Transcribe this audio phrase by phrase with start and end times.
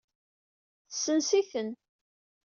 [0.89, 1.69] Tesens-iten.